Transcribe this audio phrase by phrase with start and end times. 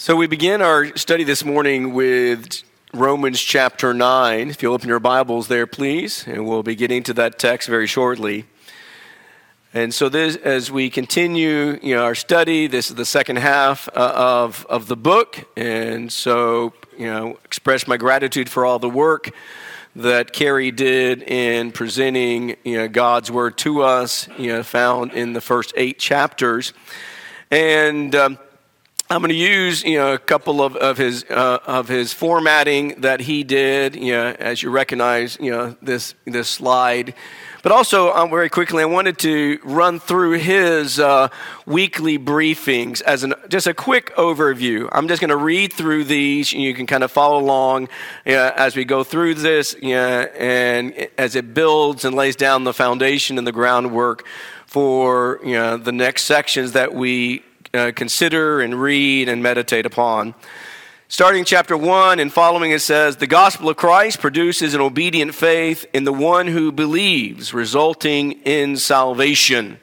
[0.00, 2.62] So we begin our study this morning with
[2.94, 4.48] Romans chapter 9.
[4.48, 7.88] If you'll open your Bibles there, please, and we'll be getting to that text very
[7.88, 8.44] shortly.
[9.74, 13.88] And so, this, as we continue you know, our study, this is the second half
[13.88, 15.44] uh, of, of the book.
[15.56, 19.30] And so, you know, express my gratitude for all the work
[19.96, 25.32] that Carrie did in presenting you know, God's word to us, you know, found in
[25.32, 26.72] the first eight chapters.
[27.50, 28.38] And um,
[29.10, 33.00] I'm going to use you know a couple of, of his uh, of his formatting
[33.00, 33.96] that he did.
[33.96, 37.14] You know, as you recognize, you know this this slide.
[37.62, 41.28] But also, um, very quickly, I wanted to run through his uh,
[41.64, 44.88] weekly briefings as an, just a quick overview.
[44.92, 47.88] I'm just going to read through these, and you can kind of follow along
[48.26, 52.64] uh, as we go through this, you know, and as it builds and lays down
[52.64, 54.24] the foundation and the groundwork
[54.66, 57.42] for you know, the next sections that we
[57.74, 60.34] uh, consider and read and meditate upon.
[61.10, 65.86] Starting chapter 1 and following, it says, The gospel of Christ produces an obedient faith
[65.94, 69.80] in the one who believes, resulting in salvation.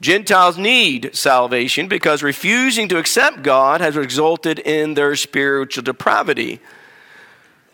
[0.00, 6.60] Gentiles need salvation because refusing to accept God has resulted in their spiritual depravity.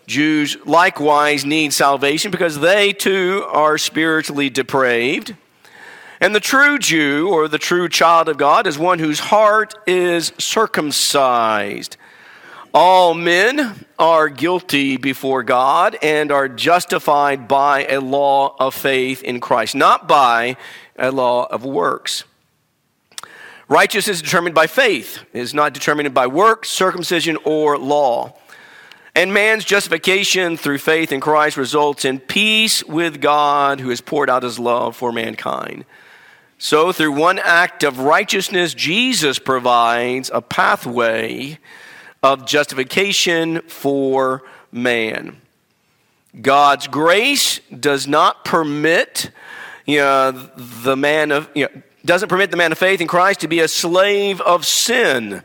[0.07, 5.35] Jews likewise need salvation because they too are spiritually depraved.
[6.23, 10.33] And the true Jew, or the true child of God, is one whose heart is
[10.39, 11.97] circumcised.
[12.73, 19.41] All men are guilty before God and are justified by a law of faith in
[19.41, 20.57] Christ, not by
[20.97, 22.23] a law of works.
[23.67, 28.33] Righteousness is determined by faith, it is not determined by works, circumcision, or law.
[29.17, 34.31] And man's justification through faith in Christ results in peace with God who has poured
[34.31, 35.85] out his love for mankind.
[36.65, 41.59] So, through one act of righteousness, Jesus provides a pathway
[42.23, 45.41] of justification for man.
[46.41, 49.33] God's grace does not permit
[49.87, 53.41] you know, the man of you know, doesn't permit the man of faith in Christ
[53.41, 55.43] to be a slave of sin,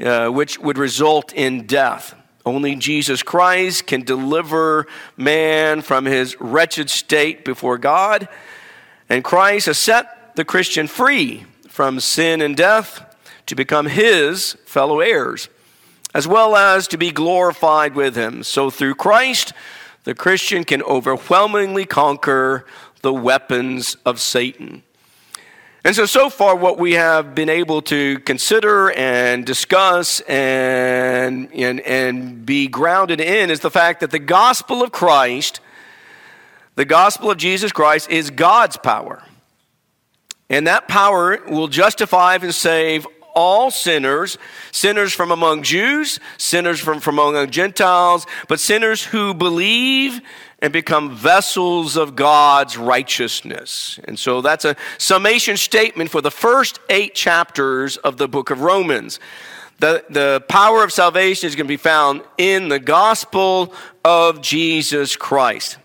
[0.00, 2.14] uh, which would result in death.
[2.44, 4.86] Only Jesus Christ can deliver
[5.16, 8.28] man from his wretched state before God,
[9.08, 13.02] and Christ set the Christian free from sin and death
[13.46, 15.48] to become his fellow heirs,
[16.14, 18.42] as well as to be glorified with him.
[18.42, 19.52] So through Christ,
[20.04, 22.66] the Christian can overwhelmingly conquer
[23.00, 24.82] the weapons of Satan.
[25.84, 31.80] And so, so far, what we have been able to consider and discuss and, and,
[31.80, 35.60] and be grounded in is the fact that the gospel of Christ,
[36.74, 39.22] the gospel of Jesus Christ, is God's power.
[40.48, 44.38] And that power will justify and save all sinners,
[44.72, 50.20] sinners from among Jews, sinners from, from among Gentiles, but sinners who believe
[50.60, 54.00] and become vessels of God's righteousness.
[54.04, 58.62] And so that's a summation statement for the first eight chapters of the book of
[58.62, 59.20] Romans.
[59.80, 65.14] The, the power of salvation is going to be found in the gospel of Jesus
[65.14, 65.76] Christ.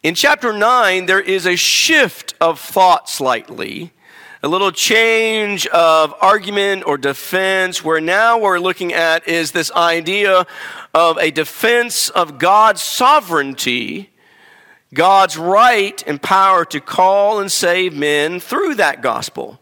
[0.00, 3.92] In chapter 9, there is a shift of thought slightly,
[4.44, 10.46] a little change of argument or defense, where now we're looking at is this idea
[10.94, 14.10] of a defense of God's sovereignty,
[14.94, 19.58] God's right and power to call and save men through that gospel.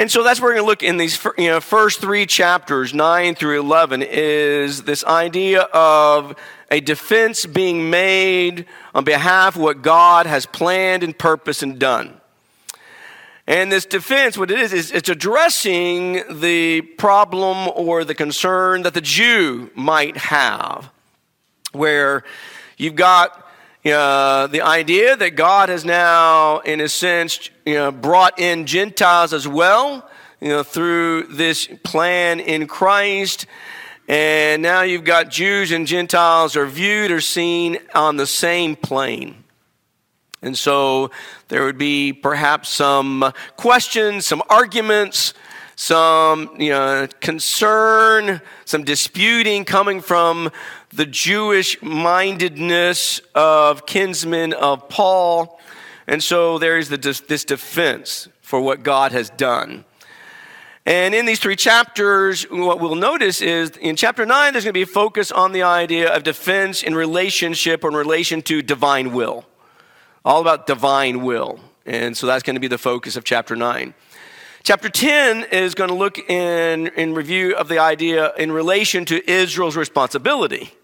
[0.00, 2.94] And so that's where we're going to look in these you know, first three chapters,
[2.94, 6.34] 9 through 11, is this idea of
[6.70, 12.18] a defense being made on behalf of what God has planned and purposed and done.
[13.46, 18.94] And this defense, what it is, is it's addressing the problem or the concern that
[18.94, 20.90] the Jew might have,
[21.72, 22.24] where
[22.78, 23.49] you've got
[23.86, 29.32] uh, the idea that God has now, in a sense, you know, brought in Gentiles
[29.32, 30.06] as well,
[30.38, 33.46] you know, through this plan in Christ.
[34.06, 39.44] And now you've got Jews and Gentiles are viewed or seen on the same plane.
[40.42, 41.10] And so
[41.48, 45.32] there would be perhaps some questions, some arguments,
[45.80, 50.50] some you know, concern, some disputing coming from
[50.90, 55.58] the Jewish mindedness of kinsmen of Paul.
[56.06, 59.86] And so there is the, this defense for what God has done.
[60.84, 64.78] And in these three chapters, what we'll notice is in chapter 9, there's going to
[64.78, 69.14] be a focus on the idea of defense in relationship or in relation to divine
[69.14, 69.46] will.
[70.26, 71.58] All about divine will.
[71.86, 73.94] And so that's going to be the focus of chapter 9.
[74.62, 79.30] Chapter 10 is going to look in, in review of the idea in relation to
[79.30, 80.74] Israel's responsibility.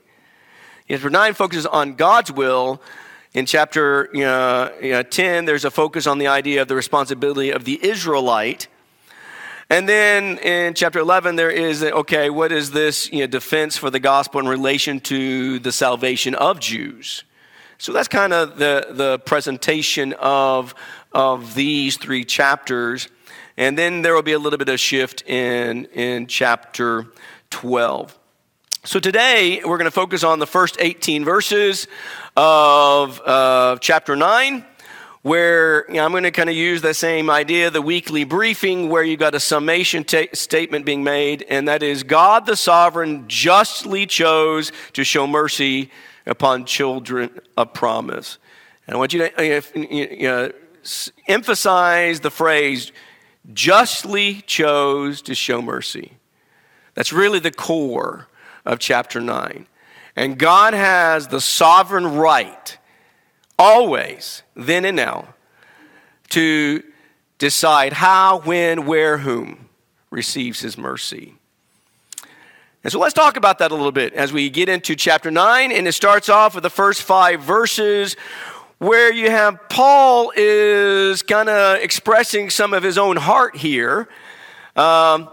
[0.88, 2.81] Chapter 9 focuses on God's will.
[3.34, 6.75] In chapter you know, you know, 10, there's a focus on the idea of the
[6.75, 8.67] responsibility of the Israelite.
[9.69, 13.90] And then in chapter 11, there is, okay, what is this you know, defense for
[13.90, 17.25] the gospel in relation to the salvation of Jews?
[17.76, 20.75] So that's kind of the, the presentation of,
[21.12, 23.08] of these three chapters.
[23.56, 27.06] And then there will be a little bit of shift in, in chapter
[27.50, 28.19] 12.
[28.85, 31.88] So today we're going to focus on the first 18 verses
[32.37, 34.64] of uh, chapter 9
[35.26, 38.88] where you know, I'm going to kind of use the same idea, the weekly briefing,
[38.88, 43.25] where you got a summation ta- statement being made, and that is God the sovereign
[43.26, 45.91] justly chose to show mercy
[46.26, 48.38] upon children of promise.
[48.87, 50.53] And I want you to uh, know,
[51.26, 52.93] emphasize the phrase
[53.52, 56.12] justly chose to show mercy.
[56.94, 58.28] That's really the core
[58.64, 59.66] of chapter 9.
[60.16, 62.78] And God has the sovereign right
[63.58, 65.34] always, then and now,
[66.31, 66.82] to
[67.38, 69.69] decide how, when, where, whom
[70.10, 71.34] receives his mercy.
[72.82, 75.72] And so let's talk about that a little bit as we get into chapter 9.
[75.72, 78.16] And it starts off with the first five verses
[78.78, 84.08] where you have Paul is kind of expressing some of his own heart here.
[84.75, 85.31] Um,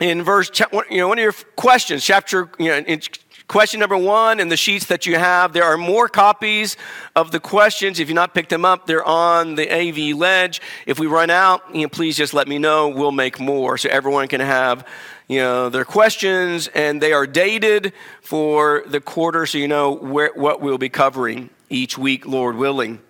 [0.00, 0.50] in verse,
[0.90, 3.00] you know, one of your questions, chapter, you know, in
[3.46, 6.78] Question number one in the sheets that you have, there are more copies
[7.14, 8.00] of the questions.
[8.00, 10.62] If you've not picked them up, they're on the AV ledge.
[10.86, 12.88] If we run out, you know, please just let me know.
[12.88, 14.86] We'll make more so everyone can have
[15.28, 17.92] you know, their questions, and they are dated
[18.22, 23.00] for the quarter so you know where, what we'll be covering each week, Lord willing.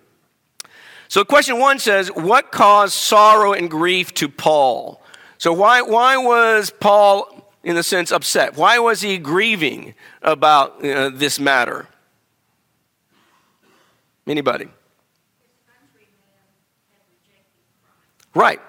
[1.07, 5.01] So, question one says, What caused sorrow and grief to Paul?
[5.37, 7.35] So, why, why was Paul
[7.65, 8.55] in a sense, upset?
[8.55, 11.87] Why was he grieving about uh, this matter?
[14.27, 14.67] Anybody?
[18.35, 18.61] Right.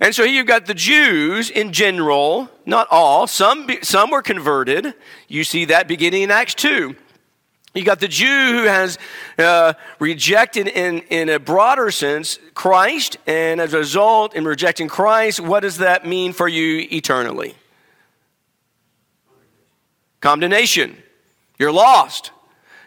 [0.00, 4.94] And so here you've got the Jews in general, not all, some, some were converted.
[5.26, 6.94] You see that beginning in Acts 2.
[7.78, 8.98] You got the Jew who has
[9.38, 15.38] uh, rejected, in, in a broader sense, Christ, and as a result, in rejecting Christ,
[15.38, 17.54] what does that mean for you eternally?
[20.20, 20.96] Condemnation.
[21.56, 22.32] You're lost.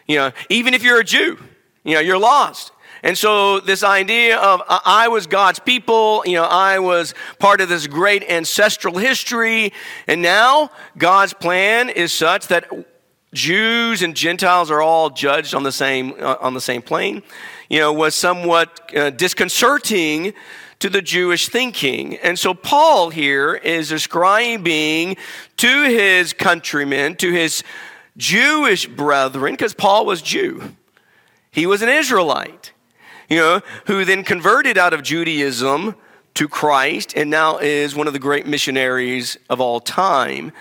[0.06, 1.38] You know, even if you're a Jew,
[1.84, 2.72] you know, you're lost.
[3.02, 7.70] And so this idea of I was God's people, you know, I was part of
[7.70, 9.72] this great ancestral history,
[10.06, 12.70] and now God's plan is such that
[13.34, 17.22] Jews and Gentiles are all judged on the same uh, on the same plane.
[17.70, 20.34] You know, was somewhat uh, disconcerting
[20.80, 22.16] to the Jewish thinking.
[22.16, 25.16] And so Paul here is describing
[25.58, 27.62] to his countrymen, to his
[28.16, 30.74] Jewish brethren, because Paul was Jew.
[31.52, 32.72] He was an Israelite,
[33.30, 35.94] you know, who then converted out of Judaism
[36.34, 40.52] to Christ and now is one of the great missionaries of all time.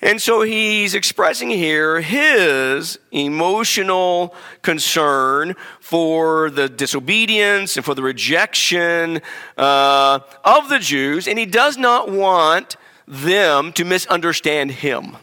[0.00, 9.20] And so he's expressing here his emotional concern for the disobedience and for the rejection
[9.56, 12.76] uh, of the Jews, and he does not want
[13.08, 15.16] them to misunderstand him.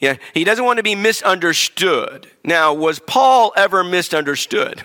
[0.00, 2.30] Yeah, he doesn't want to be misunderstood.
[2.44, 4.84] Now, was Paul ever misunderstood?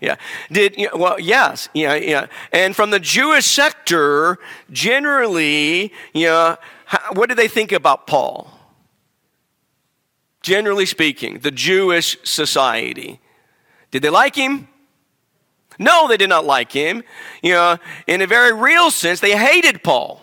[0.00, 0.16] Yeah.
[0.52, 1.18] Did well?
[1.18, 1.68] Yes.
[1.74, 1.94] Yeah.
[1.94, 2.26] Yeah.
[2.52, 4.38] And from the Jewish sector,
[4.70, 5.92] generally,
[6.26, 6.56] know,
[6.88, 8.50] how, what do they think about Paul?
[10.40, 13.20] Generally speaking, the Jewish society.
[13.90, 14.68] Did they like him?
[15.78, 17.04] No, they did not like him.
[17.42, 17.76] You know,
[18.06, 20.22] in a very real sense, they hated Paul.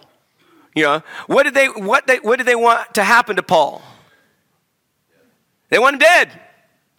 [0.74, 3.84] You know, what did they what they what did they want to happen to Paul?
[5.70, 6.42] They want him dead.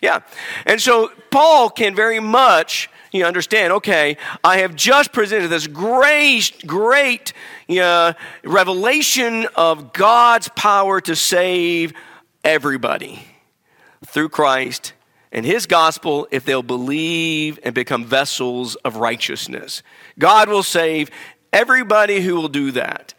[0.00, 0.20] Yeah.
[0.64, 6.66] And so Paul can very much you understand, okay, I have just presented this great,
[6.66, 7.32] great
[7.68, 8.12] know,
[8.44, 11.92] revelation of God's power to save
[12.44, 13.22] everybody
[14.04, 14.92] through Christ
[15.32, 19.82] and his gospel if they'll believe and become vessels of righteousness.
[20.18, 21.10] God will save
[21.52, 23.14] everybody who will do that.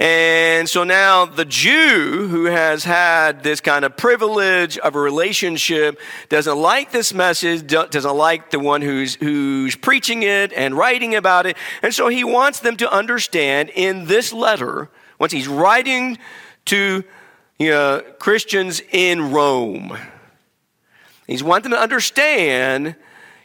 [0.00, 6.00] And so now the Jew who has had this kind of privilege of a relationship
[6.30, 11.44] doesn't like this message, doesn't like the one who's, who's preaching it and writing about
[11.44, 11.58] it.
[11.82, 14.88] And so he wants them to understand in this letter,
[15.18, 16.16] once he's writing
[16.64, 17.04] to
[17.58, 19.98] you know, Christians in Rome,
[21.26, 22.96] he's wanting them to understand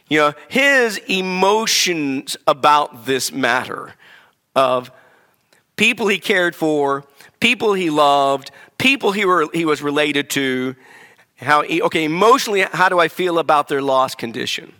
[0.08, 3.92] you know, his emotions about this matter
[4.54, 4.90] of
[5.76, 7.04] people he cared for,
[7.40, 10.74] people he loved, people he, were, he was related to.
[11.36, 14.72] How, he, okay, emotionally, how do I feel about their lost condition?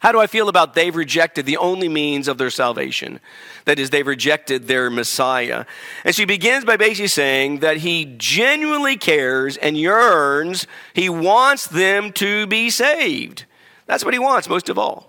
[0.00, 3.18] How do I feel about they've rejected the only means of their salvation?
[3.64, 5.64] That is, they've rejected their Messiah.
[6.04, 12.12] And she begins by basically saying that he genuinely cares and yearns, he wants them
[12.14, 13.44] to be saved.
[13.86, 15.07] That's what he wants most of all.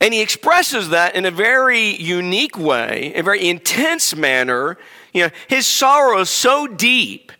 [0.00, 4.78] And he expresses that in a very unique way, a very intense manner.
[5.12, 7.32] You know, his sorrow is so deep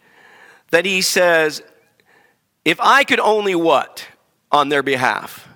[0.71, 1.63] that he says,
[2.65, 4.09] if I could only what?
[4.51, 5.47] on their behalf.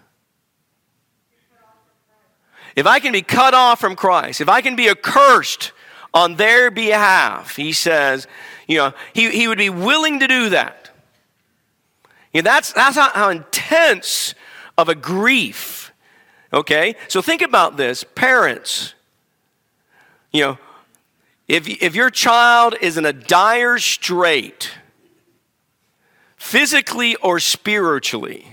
[2.75, 5.73] If I can be cut off from Christ, if I can be accursed
[6.15, 8.27] on their behalf, he says,
[8.67, 10.91] you know, he, he would be willing to do that.
[12.33, 14.35] You know, that's that's how, how intense
[14.79, 15.82] of a grief.
[16.53, 16.97] Okay?
[17.09, 18.05] So think about this.
[18.15, 18.95] Parents,
[20.33, 20.59] you know,
[21.49, 24.73] if, if your child is in a dire strait,
[26.37, 28.47] physically or spiritually,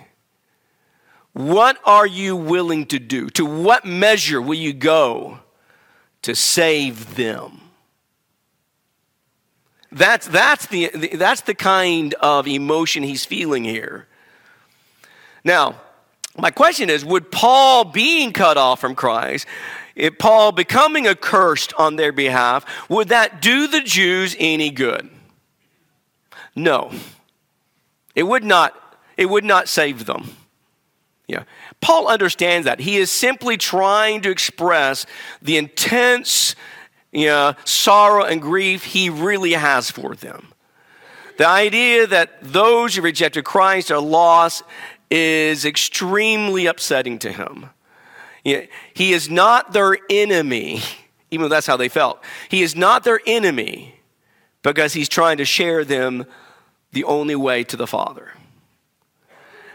[1.33, 3.29] what are you willing to do?
[3.31, 5.39] To what measure will you go
[6.21, 7.61] to save them?
[9.91, 14.07] That's, that's, the, that's the kind of emotion he's feeling here.
[15.43, 15.75] Now,
[16.37, 19.45] my question is would Paul being cut off from Christ,
[19.95, 25.09] if Paul becoming accursed on their behalf, would that do the Jews any good?
[26.55, 26.91] No.
[28.15, 28.73] It would not,
[29.17, 30.35] it would not save them.
[31.27, 31.43] Yeah.
[31.81, 32.79] Paul understands that.
[32.79, 35.05] He is simply trying to express
[35.41, 36.55] the intense
[37.11, 40.53] you know, sorrow and grief he really has for them.
[41.37, 44.63] The idea that those who rejected Christ are lost
[45.09, 47.69] is extremely upsetting to him.
[48.43, 50.81] He is not their enemy,
[51.31, 52.23] even though that's how they felt.
[52.49, 53.95] He is not their enemy
[54.61, 56.25] because he's trying to share them
[56.91, 58.33] the only way to the Father.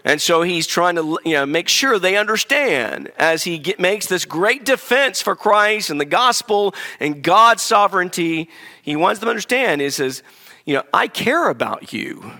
[0.07, 4.07] And so he's trying to you know, make sure they understand as he get, makes
[4.07, 8.51] this great defense for Christ and the gospel and God's sovereignty.
[8.83, 9.81] He wants them to understand.
[9.81, 10.23] He says,
[10.67, 12.33] You know, I care about you.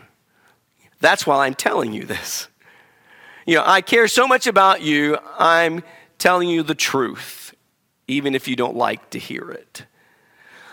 [1.01, 2.49] That's why I'm telling you this.
[3.47, 5.83] You know, I care so much about you, I'm
[6.19, 7.55] telling you the truth,
[8.09, 9.85] even if you don't like to hear it.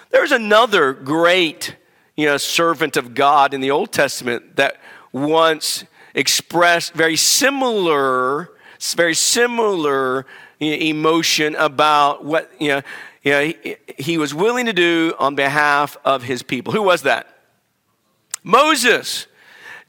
[0.10, 1.76] There's another great,
[2.16, 4.80] you know, servant of God in the Old Testament that
[5.12, 8.50] once expressed very similar,
[8.96, 10.26] very similar
[10.60, 12.82] emotion about what you know,
[13.24, 16.72] you know he, he was willing to do on behalf of his people.
[16.72, 17.28] Who was that?
[18.44, 19.28] Moses.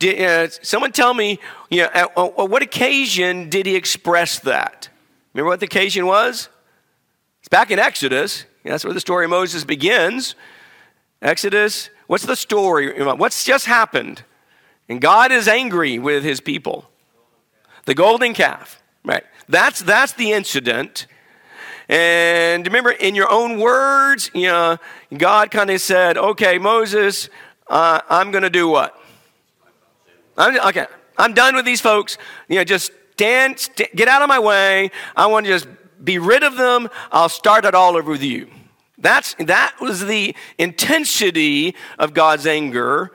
[0.03, 1.39] Did, uh, someone tell me,
[1.71, 4.89] you know, at, at what occasion did he express that?
[5.33, 6.49] Remember what the occasion was?
[7.39, 8.45] It's back in Exodus.
[8.65, 10.35] That's where the story of Moses begins.
[11.23, 11.89] Exodus.
[12.09, 13.01] What's the story?
[13.01, 14.25] What's just happened?
[14.89, 16.91] And God is angry with his people.
[17.85, 19.23] The golden calf, right?
[19.49, 21.07] That's, that's the incident.
[21.89, 24.79] And remember, in your own words, you know,
[25.17, 27.29] God kind of said, okay, Moses,
[27.69, 28.99] uh, I'm going to do what?
[30.37, 30.87] I'm, okay,
[31.19, 32.19] I'm done with these folks.
[32.49, 34.91] You know, just stand, st- get out of my way.
[35.15, 35.69] I want to just
[36.03, 36.89] be rid of them.
[37.11, 38.49] I'll start it all over with you.
[38.99, 43.13] That's, that was the intensity of God's anger.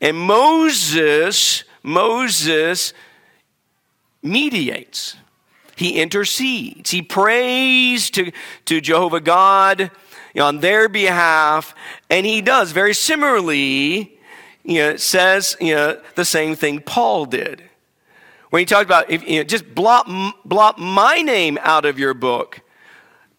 [0.00, 2.92] And Moses, Moses
[4.22, 5.16] mediates.
[5.76, 6.90] He intercedes.
[6.90, 8.30] He prays to,
[8.66, 9.90] to Jehovah God
[10.38, 11.74] on their behalf.
[12.10, 14.18] And he does very similarly,
[14.64, 17.62] you know, says you know, the same thing Paul did.
[18.50, 20.06] When he talked about, you know, just blot,
[20.44, 22.60] blot my name out of your book,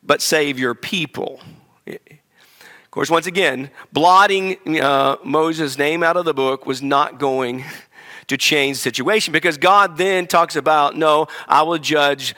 [0.01, 1.39] but save your people
[1.85, 7.63] Of course, once again, blotting uh, Moses' name out of the book was not going
[8.27, 12.35] to change the situation because God then talks about, no, I will judge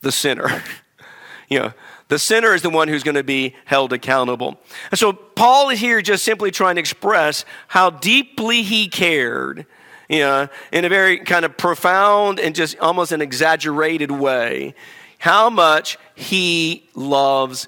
[0.00, 0.62] the sinner.
[1.48, 1.72] you know,
[2.12, 4.60] the sinner is the one who's going to be held accountable.
[4.90, 9.64] And so Paul is here just simply trying to express how deeply he cared,
[10.10, 14.74] you know, in a very kind of profound and just almost an exaggerated way,
[15.20, 17.66] how much he loves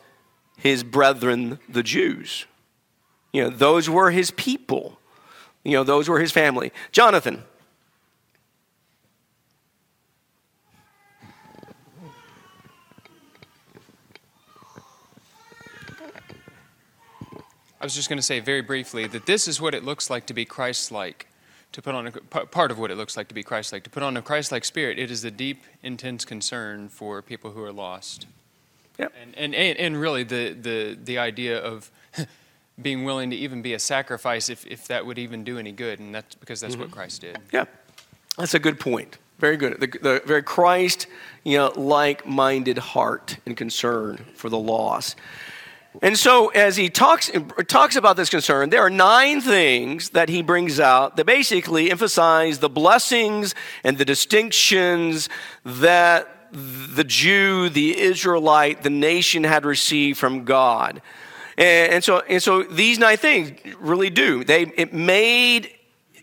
[0.58, 2.44] his brethren, the Jews.
[3.32, 4.98] You know, those were his people.
[5.62, 6.70] You know, those were his family.
[6.92, 7.44] Jonathan.
[17.84, 20.24] I was just going to say very briefly that this is what it looks like
[20.28, 21.28] to be Christ like,
[21.72, 22.10] to put on a
[22.46, 24.50] part of what it looks like to be Christ like, to put on a Christ
[24.52, 24.98] like spirit.
[24.98, 28.26] It is the deep, intense concern for people who are lost.
[28.98, 29.12] Yep.
[29.20, 31.90] And, and, and, and really, the, the, the idea of
[32.80, 36.00] being willing to even be a sacrifice if, if that would even do any good,
[36.00, 36.94] and that's because that's what mm-hmm.
[36.94, 37.36] Christ did.
[37.52, 37.66] Yeah,
[38.38, 39.18] that's a good point.
[39.40, 39.78] Very good.
[39.78, 41.06] The, the very Christ,
[41.42, 45.18] you know, like-minded heart and concern for the lost.
[46.02, 47.30] And so, as he talks
[47.68, 52.58] talks about this concern, there are nine things that he brings out that basically emphasize
[52.58, 55.28] the blessings and the distinctions
[55.64, 61.00] that the Jew, the Israelite, the nation had received from God.
[61.56, 64.42] And, and so, and so, these nine things really do.
[64.42, 65.70] They it made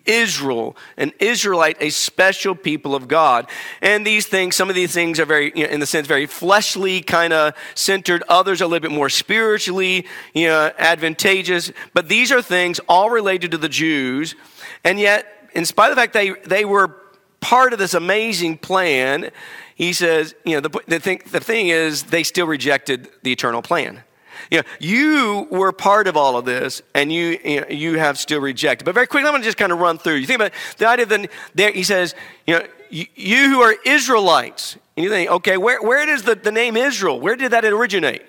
[0.05, 3.49] Israel, an Israelite, a special people of God.
[3.81, 6.25] And these things, some of these things are very, you know, in the sense, very
[6.25, 8.23] fleshly kind of centered.
[8.27, 11.71] Others are a little bit more spiritually, you know, advantageous.
[11.93, 14.35] But these are things all related to the Jews.
[14.83, 16.95] And yet, in spite of the fact they, they were
[17.39, 19.31] part of this amazing plan,
[19.75, 23.61] he says, you know, the, the, thing, the thing is, they still rejected the eternal
[23.61, 24.03] plan.
[24.51, 27.39] You, know, you were part of all of this, and you,
[27.69, 28.83] you, have still rejected.
[28.83, 30.15] But very quickly, I'm going to just kind of run through.
[30.15, 32.13] You think about the idea that there, he says,
[32.45, 36.35] you know, you, you, who are Israelites, and you think, okay, where, where does the,
[36.35, 38.23] the name Israel, where did that originate?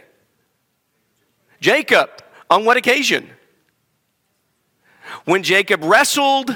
[1.60, 2.08] Jacob.
[2.50, 3.30] On what occasion?
[5.24, 6.54] When Jacob wrestled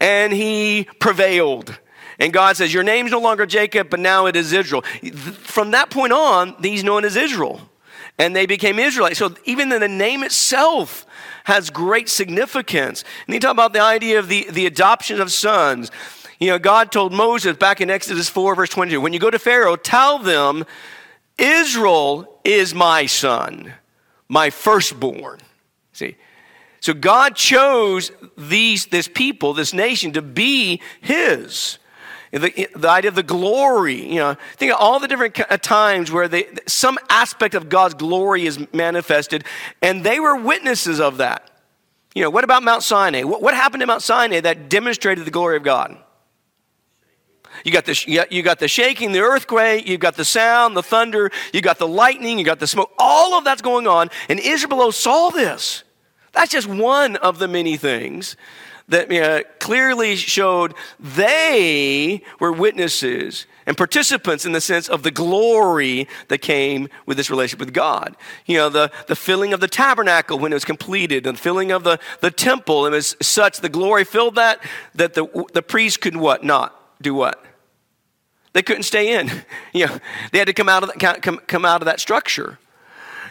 [0.00, 1.78] and he prevailed.
[2.18, 4.82] And God says, Your name's no longer Jacob, but now it is Israel.
[4.82, 7.60] From that point on, he's known as Israel
[8.18, 9.18] and they became Israelites.
[9.18, 11.06] So even the name itself
[11.44, 13.04] has great significance.
[13.26, 15.90] And you talk about the idea of the, the adoption of sons.
[16.38, 19.38] You know, God told Moses back in Exodus 4, verse 22, when you go to
[19.38, 20.64] Pharaoh, tell them,
[21.38, 23.74] Israel is my son,
[24.28, 25.40] my firstborn.
[25.92, 26.16] See?
[26.80, 31.78] So God chose these, this people, this nation, to be his.
[32.34, 36.10] The, the idea of the glory, you know, think of all the different uh, times
[36.10, 39.44] where they, some aspect of God's glory is manifested,
[39.80, 41.48] and they were witnesses of that.
[42.12, 43.22] You know, what about Mount Sinai?
[43.22, 45.96] What, what happened to Mount Sinai that demonstrated the glory of God?
[47.64, 51.30] You got, the, you got the shaking, the earthquake, you got the sound, the thunder,
[51.52, 52.90] you got the lightning, you got the smoke.
[52.98, 55.84] All of that's going on, and Israel saw this.
[56.32, 58.36] That's just one of the many things
[58.88, 66.06] that uh, clearly showed they were witnesses and participants in the sense of the glory
[66.28, 68.14] that came with this relationship with God.
[68.46, 71.72] You know, the, the filling of the tabernacle when it was completed, and the filling
[71.72, 74.62] of the, the temple, it was such, the glory filled that,
[74.94, 76.44] that the, the priest could what?
[76.44, 77.42] Not do what?
[78.52, 79.30] They couldn't stay in.
[79.72, 79.98] You know,
[80.30, 82.60] they had to come out of, the, come, come out of that structure.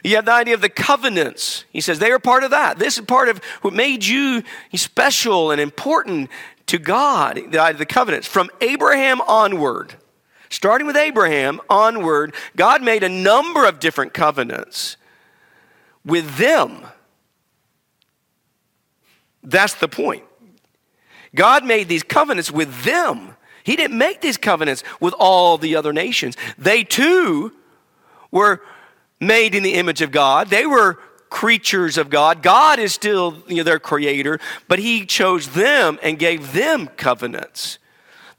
[0.04, 1.64] You have the idea of the covenants.
[1.72, 2.78] He says they are part of that.
[2.78, 4.44] This is part of what made you
[4.76, 6.30] special and important
[6.68, 8.28] to God, the idea of the covenants.
[8.28, 9.96] From Abraham onward,
[10.50, 14.98] starting with Abraham onward, God made a number of different covenants
[16.06, 16.86] with them.
[19.42, 20.24] That's the point.
[21.36, 23.36] God made these covenants with them.
[23.64, 26.36] He didn't make these covenants with all the other nations.
[26.58, 27.54] They too
[28.32, 28.62] were
[29.28, 30.50] made in the image of God.
[30.50, 32.44] They were creatures of God.
[32.44, 37.80] God is still you know, their creator, but He chose them and gave them covenants.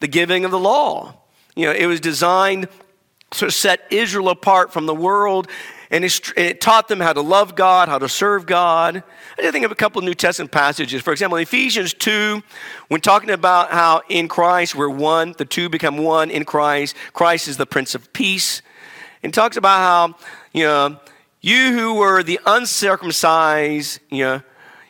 [0.00, 1.14] The giving of the law.
[1.56, 2.68] You know, it was designed
[3.32, 5.48] to set Israel apart from the world,
[5.90, 9.02] and it taught them how to love God, how to serve God.
[9.38, 11.02] I think of a couple of New Testament passages.
[11.02, 12.42] For example, in Ephesians 2,
[12.88, 16.96] when talking about how in Christ we're one, the two become one in Christ.
[17.12, 18.62] Christ is the Prince of Peace.
[19.24, 20.16] And talks about how
[20.52, 21.00] you know,
[21.40, 24.42] you who were the uncircumcised, you know,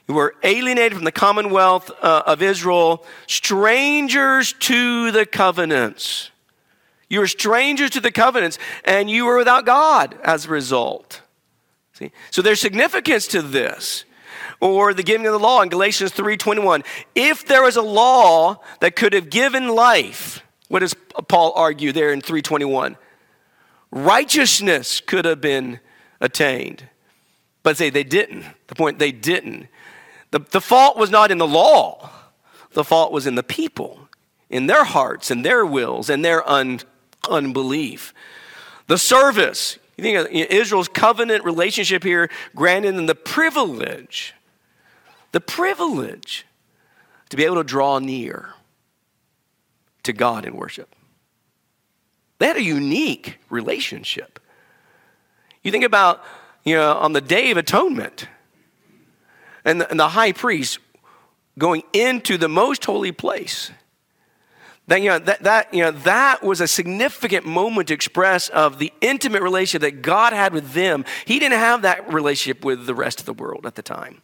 [0.08, 6.30] you were alienated from the commonwealth uh, of Israel, strangers to the covenants.
[7.08, 11.22] You were strangers to the covenants, and you were without God as a result.
[11.92, 12.10] See?
[12.30, 14.04] So there's significance to this.
[14.60, 16.82] Or the giving of the law in Galatians 3:21.
[17.14, 20.94] If there was a law that could have given life, what does
[21.28, 22.96] Paul argue there in 321?
[23.94, 25.80] Righteousness could have been
[26.20, 26.88] attained.
[27.62, 28.44] But say they didn't.
[28.66, 29.68] The point they didn't.
[30.32, 32.10] The, the fault was not in the law,
[32.72, 34.08] the fault was in the people,
[34.50, 36.80] in their hearts and their wills and their un,
[37.30, 38.12] unbelief.
[38.88, 44.34] The service, you think of Israel's covenant relationship here granted them the privilege,
[45.30, 46.44] the privilege
[47.30, 48.54] to be able to draw near
[50.02, 50.94] to God in worship.
[52.38, 54.40] They had a unique relationship.
[55.62, 56.22] You think about,
[56.64, 58.28] you know, on the Day of Atonement,
[59.64, 60.78] and the, and the high priest
[61.58, 63.70] going into the most holy place.
[64.86, 68.78] That, you know, that, that, you know, that was a significant moment to express of
[68.78, 71.06] the intimate relationship that God had with them.
[71.24, 74.20] He didn't have that relationship with the rest of the world at the time.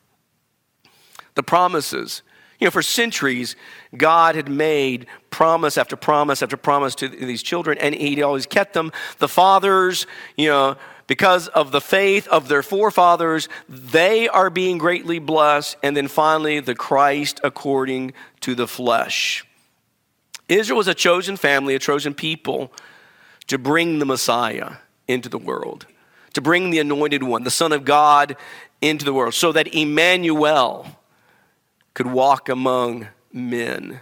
[1.36, 2.20] The promises.
[2.60, 3.56] You know, for centuries,
[3.96, 8.74] God had made promise after promise after promise to these children, and He always kept
[8.74, 8.92] them.
[9.18, 15.18] The fathers, you know, because of the faith of their forefathers, they are being greatly
[15.18, 15.76] blessed.
[15.82, 19.44] And then finally, the Christ according to the flesh.
[20.48, 22.72] Israel was a chosen family, a chosen people
[23.46, 24.76] to bring the Messiah
[25.08, 25.86] into the world,
[26.34, 28.36] to bring the anointed one, the Son of God,
[28.80, 30.86] into the world, so that Emmanuel
[31.94, 34.00] could walk among men.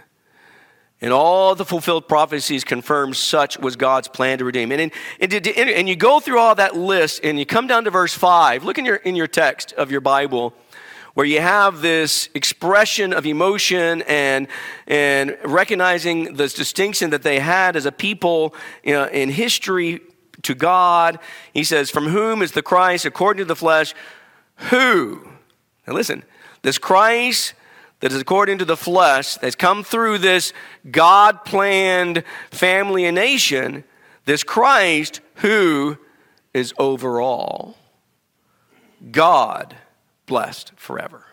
[1.01, 4.71] And all the fulfilled prophecies confirm such was God's plan to redeem.
[4.71, 8.13] And, and, and, you go through all that list and you come down to verse
[8.13, 8.65] 5.
[8.65, 10.53] Look in your, in your text of your Bible
[11.13, 14.47] where you have this expression of emotion and,
[14.87, 20.01] and recognizing this distinction that they had as a people you know, in history
[20.43, 21.19] to God.
[21.53, 23.93] He says, From whom is the Christ according to the flesh?
[24.69, 25.27] Who?
[25.87, 26.23] Now listen,
[26.61, 27.53] this Christ
[27.99, 30.53] that is according to the flesh, that's come through this
[30.89, 33.83] God planned family and nation,
[34.25, 35.97] this Christ who
[36.53, 37.75] is overall.
[39.11, 39.75] God
[40.25, 41.25] blessed forever.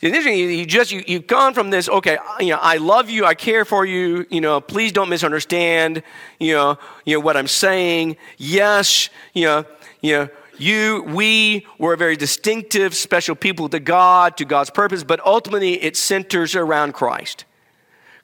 [0.00, 0.36] Interesting.
[0.36, 1.88] You just you, you've gone from this.
[1.88, 3.24] Okay, you know, I love you.
[3.24, 4.26] I care for you.
[4.28, 6.02] You know, please don't misunderstand.
[6.38, 8.18] You know, you know what I'm saying.
[8.36, 9.64] Yes, you know,
[10.02, 15.04] you know, you, we were a very distinctive, special people to God, to God's purpose.
[15.04, 17.44] But ultimately, it centers around Christ.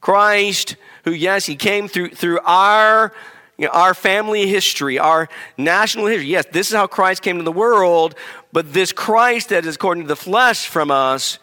[0.00, 3.12] Christ, who yes, he came through through our
[3.56, 6.26] you know, our family history, our national history.
[6.26, 8.14] Yes, this is how Christ came to the world,
[8.52, 11.38] but this Christ that is according to the flesh from us,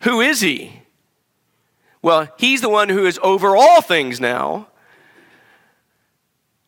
[0.00, 0.82] who is he?
[2.02, 4.68] Well, he's the one who is over all things now,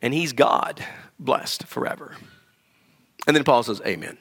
[0.00, 0.84] and he's God,
[1.18, 2.16] blessed forever.
[3.26, 4.18] And then Paul says, Amen.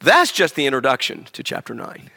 [0.00, 2.10] That's just the introduction to chapter 9.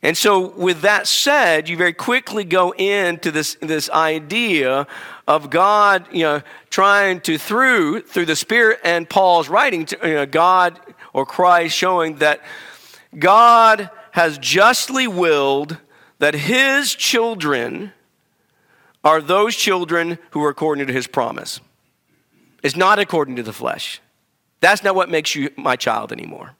[0.00, 4.86] And so, with that said, you very quickly go into this, this idea
[5.26, 10.14] of God, you know, trying to, through, through the Spirit and Paul's writing, to, you
[10.14, 10.78] know, God
[11.12, 12.42] or Christ showing that
[13.18, 15.78] God has justly willed
[16.20, 17.92] that his children
[19.02, 21.60] are those children who are according to his promise.
[22.62, 24.00] It's not according to the flesh.
[24.60, 26.54] That's not what makes you my child anymore.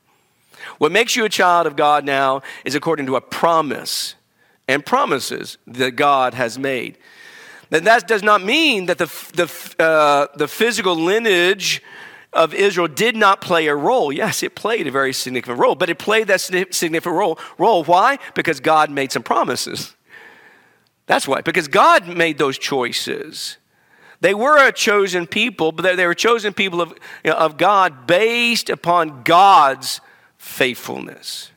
[0.78, 4.14] What makes you a child of God now is according to a promise
[4.66, 6.98] and promises that God has made.
[7.70, 11.82] And that does not mean that the, the, uh, the physical lineage
[12.32, 14.12] of Israel did not play a role.
[14.12, 17.38] Yes, it played a very significant role, but it played that significant role.
[17.56, 17.84] role.
[17.84, 18.18] Why?
[18.34, 19.94] Because God made some promises.
[21.06, 23.56] That's why, because God made those choices.
[24.20, 26.90] They were a chosen people, but they were chosen people of,
[27.24, 30.00] you know, of God based upon God's
[30.38, 31.50] faithfulness.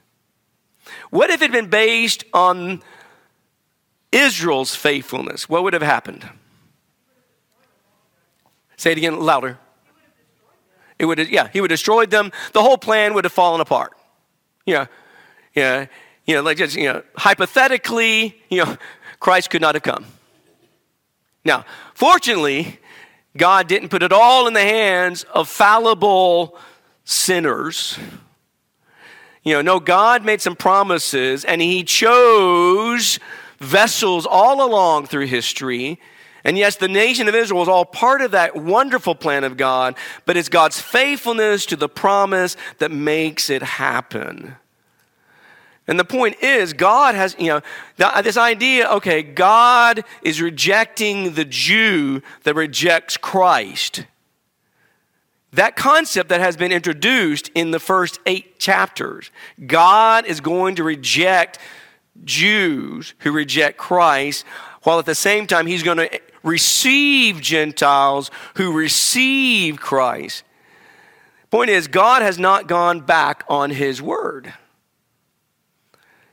[1.10, 2.82] What if it had been based on
[4.12, 5.50] Israel's faithfulness?
[5.50, 6.28] What would have happened?
[8.78, 9.58] Say it again louder.
[11.00, 12.32] It would have, yeah, he would have destroyed them.
[12.54, 13.94] The whole plan would have fallen apart.
[14.66, 14.86] Yeah,
[15.56, 15.88] yeah,
[16.26, 18.78] you know, like just, you know, hypothetically, you know,
[19.20, 20.06] Christ could not have come.
[21.44, 22.80] Now, fortunately,
[23.36, 26.58] God didn't put it all in the hands of fallible
[27.04, 27.98] sinners
[29.44, 33.20] you know, no, God made some promises and He chose
[33.60, 36.00] vessels all along through history.
[36.44, 39.96] And yes, the nation of Israel was all part of that wonderful plan of God,
[40.26, 44.56] but it's God's faithfulness to the promise that makes it happen.
[45.92, 47.62] And the point is, God has, you know,
[48.22, 54.06] this idea, okay, God is rejecting the Jew that rejects Christ.
[55.52, 59.32] That concept that has been introduced in the first eight chapters.
[59.68, 61.60] God is going to reject
[62.24, 64.46] Jews who reject Christ,
[64.84, 70.46] while at the same time, He's going to receive Gentiles who receive Christ.
[71.50, 74.54] Point is, God has not gone back on His word.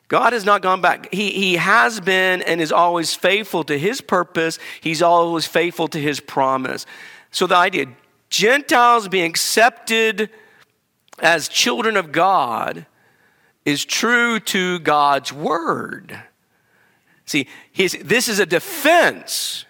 [0.09, 1.13] God has not gone back.
[1.13, 6.01] He, he has been and is always faithful to His purpose, He's always faithful to
[6.01, 6.87] His promise.
[7.31, 7.87] So the idea,
[8.31, 10.31] Gentiles being accepted
[11.19, 12.87] as children of God
[13.65, 16.23] is true to God's word.
[17.27, 19.67] See, this is a defense.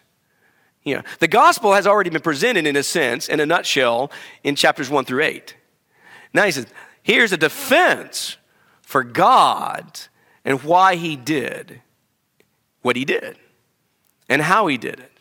[0.85, 4.12] You know, the gospel has already been presented in a sense, in a nutshell,
[4.44, 5.57] in chapters 1 through 8.
[6.33, 6.66] Now he says,
[7.03, 8.37] here's a defense
[8.83, 9.98] for God
[10.48, 11.82] and why he did
[12.80, 13.37] what he did
[14.30, 15.12] and how he did it.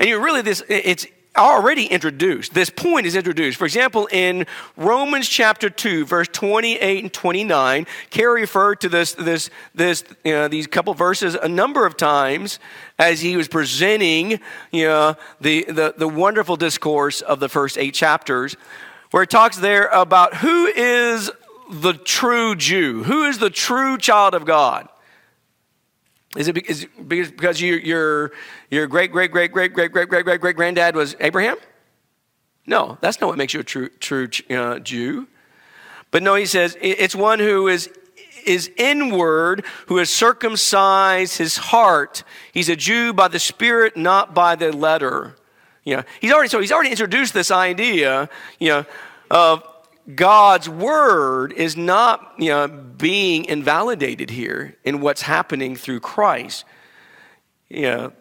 [0.00, 2.52] And you really this it's already introduced.
[2.52, 3.56] This point is introduced.
[3.56, 9.48] For example, in Romans chapter 2, verse 28 and 29, Kerry referred to this, this,
[9.76, 12.58] this, you know, these couple verses a number of times
[12.98, 14.40] as he was presenting
[14.72, 18.56] you know, the, the, the wonderful discourse of the first eight chapters,
[19.12, 21.30] where it talks there about who is
[21.72, 24.88] the true Jew, who is the true child of God.
[26.36, 26.54] Is it
[27.08, 28.32] because your, your,
[28.70, 31.56] your great, great, great, great, great, great, great, great, great granddad was Abraham?
[32.66, 35.26] No, that's not what makes you a true, true uh, Jew.
[36.10, 37.90] But no, he says it's one who is,
[38.46, 42.22] is inward, who has circumcised his heart.
[42.52, 45.36] He's a Jew by the Spirit, not by the letter.
[45.84, 48.84] You know, he's already, so he's already introduced this idea, you know,
[49.30, 49.64] of
[50.14, 56.64] God's word is not you know, being invalidated here in what's happening through Christ.
[57.68, 58.12] You know,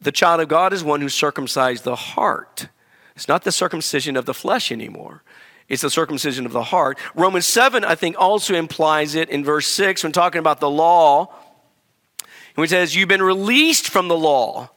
[0.00, 2.68] the child of God is one who circumcised the heart.
[3.16, 5.22] It's not the circumcision of the flesh anymore.
[5.68, 6.98] It's the circumcision of the heart.
[7.14, 11.32] Romans 7, I think, also implies it in verse 6 when talking about the law.
[12.54, 14.70] When it says, You've been released from the law.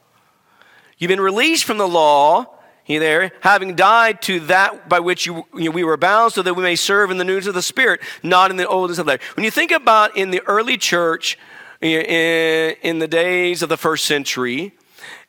[0.96, 2.57] You've been released from the law
[2.88, 6.40] he there, having died to that by which you, you know, we were bound, so
[6.42, 9.04] that we may serve in the news of the Spirit, not in the oldness of
[9.04, 11.38] the When you think about in the early church,
[11.82, 12.00] in,
[12.82, 14.72] in the days of the first century,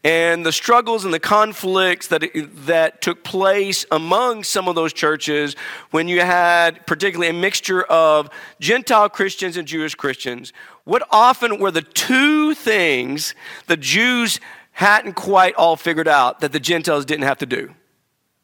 [0.05, 2.23] and the struggles and the conflicts that,
[2.65, 5.57] that took place among some of those churches
[5.91, 8.29] when you had particularly a mixture of
[8.61, 10.53] Gentile Christians and Jewish Christians,
[10.85, 13.35] what often were the two things
[13.67, 14.39] the Jews
[14.79, 17.75] hadn't quite all figured out that the Gentiles didn't have to do.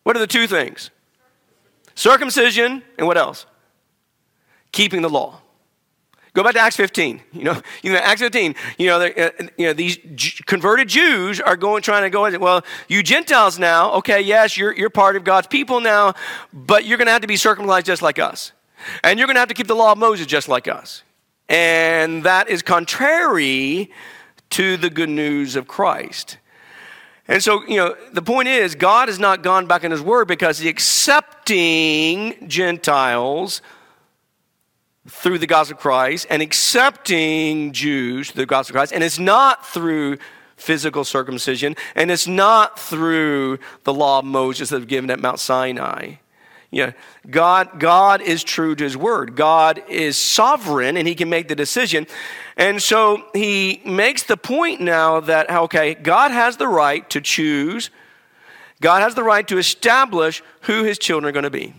[0.04, 0.90] What are the two things?
[1.96, 3.46] Circumcision and what else?
[4.74, 5.40] Keeping the law.
[6.34, 7.22] Go back to Acts 15.
[7.32, 8.54] You know, you know Acts 15.
[8.78, 12.38] You know, uh, you know these J- converted Jews are going trying to go.
[12.38, 13.94] Well, you Gentiles now.
[13.94, 16.16] Okay, yes, you're you're part of God's people now,
[16.52, 18.52] but you're going to have to be circumcised just like us,
[19.06, 21.02] and you're going to have to keep the law of Moses just like us,
[21.48, 23.90] and that is contrary
[24.52, 26.38] to the good news of Christ.
[27.28, 30.28] And so, you know, the point is, God has not gone back in His Word
[30.28, 33.62] because He's accepting Gentiles
[35.08, 38.94] through the gospel of Christ and accepting Jews through the gospel of Christ.
[38.94, 40.18] And it's not through
[40.56, 45.40] physical circumcision, and it's not through the law of Moses that was given at Mount
[45.40, 46.16] Sinai.
[46.84, 46.94] Know,
[47.30, 49.36] God, God is true to his word.
[49.36, 52.06] God is sovereign and he can make the decision.
[52.58, 57.90] And so he makes the point now that, okay, God has the right to choose,
[58.82, 61.74] God has the right to establish who his children are going to be.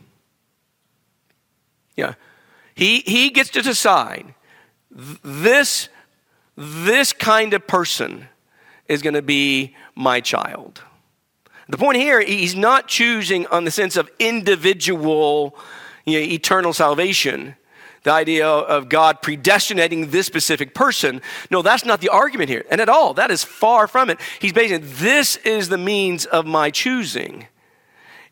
[1.95, 2.15] Yeah.
[2.75, 4.35] He, he gets to decide
[4.91, 5.89] this,
[6.57, 8.29] this kind of person
[8.89, 10.83] is going to be my child.
[11.69, 15.57] The point here, he's not choosing on the sense of individual,
[16.05, 17.57] you know, eternal salvation.
[18.05, 21.21] The idea of God predestinating this specific person.
[21.51, 22.65] No, that's not the argument here.
[22.71, 24.21] And at all, that is far from it.
[24.39, 27.49] He's basing this is the means of my choosing.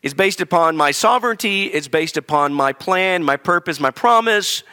[0.01, 4.63] It's based upon my sovereignty, it's based upon my plan, my purpose, my promise.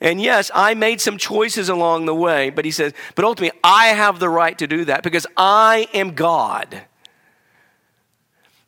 [0.00, 3.88] And yes, I made some choices along the way, but he says, but ultimately, I
[3.88, 6.82] have the right to do that because I am God.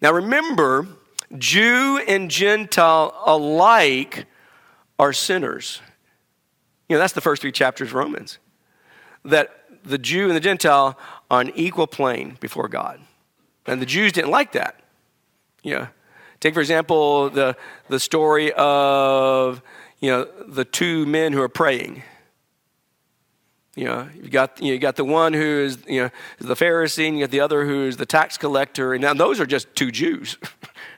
[0.04, 0.86] Now remember,
[1.38, 4.26] Jew and Gentile alike
[4.98, 5.80] are sinners.
[6.90, 8.38] You know, that's the first three chapters of Romans.
[9.24, 10.98] That the Jew and the Gentile
[11.30, 13.00] are on equal plane before God.
[13.64, 14.78] And the Jews didn't like that.
[15.62, 15.86] Yeah.
[16.38, 17.56] Take, for example, the,
[17.88, 19.62] the story of,
[20.00, 22.02] you know, the two men who are praying.
[23.76, 27.18] You know, you got you, got the one who is you know the Pharisee, and
[27.18, 29.90] you got the other who is the tax collector, and now those are just two
[29.90, 30.38] Jews.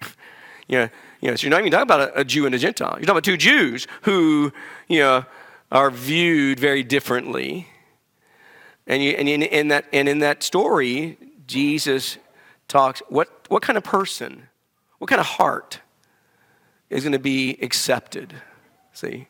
[0.69, 0.89] you know,
[1.21, 2.97] you know, so you're not even talking about a, a, Jew and a Gentile.
[2.99, 4.53] You're talking about two Jews who
[4.89, 5.25] you know
[5.73, 7.67] are viewed very differently.
[8.87, 12.19] And you, and in, in that and in that story, Jesus
[12.69, 14.49] talks what what kind of person,
[14.99, 15.81] what kind of heart
[16.91, 18.35] is going to be accepted.
[18.93, 19.29] See,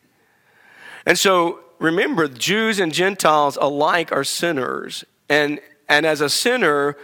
[1.05, 5.03] and so remember, Jews and Gentiles alike are sinners.
[5.29, 6.97] And, and as a sinner,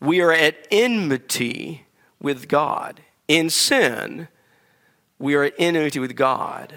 [0.00, 1.84] we are at enmity
[2.20, 3.00] with God.
[3.28, 4.28] In sin,
[5.18, 6.74] we are at enmity with God.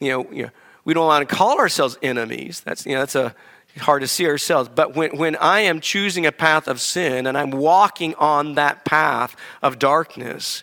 [0.00, 0.50] You know, you know
[0.84, 2.60] we don't want to call ourselves enemies.
[2.60, 3.34] That's, you know, that's a,
[3.78, 4.70] hard to see ourselves.
[4.72, 8.84] But when, when I am choosing a path of sin and I'm walking on that
[8.84, 10.62] path of darkness,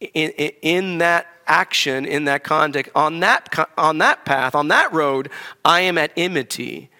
[0.00, 0.30] in,
[0.62, 5.30] in, that action, in that conduct, on that, on that path, on that road,
[5.64, 6.90] I am at enmity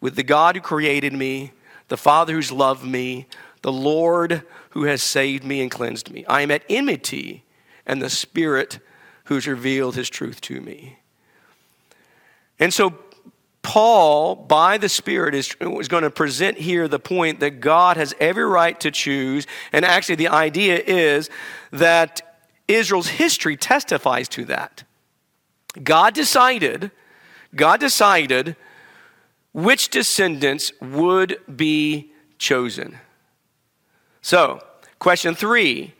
[0.00, 1.52] with the God who created me,
[1.88, 3.26] the Father who's loved me,
[3.62, 6.24] the Lord who has saved me and cleansed me.
[6.26, 7.44] I am at enmity
[7.86, 8.78] and the Spirit
[9.24, 10.98] who's revealed his truth to me.
[12.58, 12.94] And so,
[13.62, 18.14] Paul, by the Spirit, is, is going to present here the point that God has
[18.20, 19.46] every right to choose.
[19.72, 21.28] And actually, the idea is
[21.72, 22.25] that
[22.68, 24.84] Israel's history testifies to that.
[25.82, 26.90] God decided,
[27.54, 28.56] God decided
[29.52, 32.98] which descendants would be chosen.
[34.20, 34.60] So,
[34.98, 35.94] question three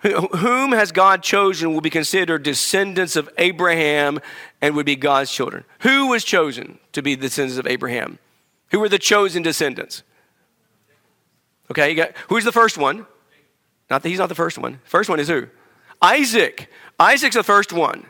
[0.00, 4.20] whom has God chosen will be considered descendants of Abraham
[4.60, 5.64] and would be God's children.
[5.80, 8.20] Who was chosen to be the descendants of Abraham?
[8.70, 10.04] Who were the chosen descendants?
[11.70, 13.06] Okay, got, who's the first one?
[13.90, 14.80] Not that he's not the first one.
[14.84, 15.48] First one is who?
[16.00, 16.70] Isaac.
[16.98, 18.06] Isaac's the first one.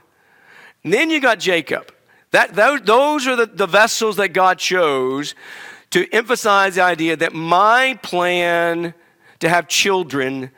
[0.84, 1.92] And then you got Jacob.
[2.30, 5.34] That, those, those are the, the vessels that God chose
[5.90, 8.94] to emphasize the idea that my plan
[9.40, 10.50] to have children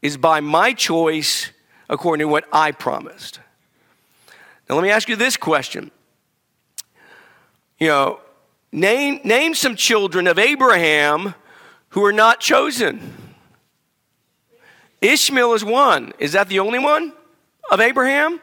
[0.00, 1.50] is by my choice
[1.88, 3.40] according to what I promised.
[4.68, 5.90] Now, let me ask you this question.
[7.78, 8.20] You know,
[8.72, 11.34] name, name some children of Abraham
[11.90, 13.14] who are not chosen.
[15.00, 16.12] Ishmael is one.
[16.18, 17.12] Is that the only one
[17.70, 18.40] of Abraham?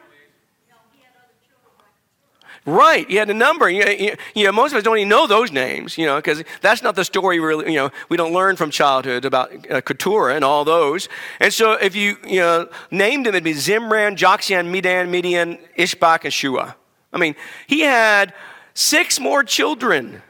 [2.68, 3.70] Right, he had a number.
[3.70, 6.44] You, you, you, know, most of us don't even know those names, you know, because
[6.60, 10.34] that's not the story really, you know, we don't learn from childhood about uh, Keturah
[10.34, 11.08] and all those.
[11.40, 16.24] And so if you, you know, named them, it'd be Zimran, Jokshan, Medan, Midian, Ishbak,
[16.24, 16.76] and Shua.
[17.10, 18.34] I mean, he had
[18.74, 20.20] six more children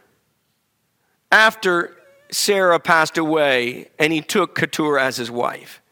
[1.32, 1.96] after
[2.30, 5.82] Sarah passed away and he took Keturah as his wife.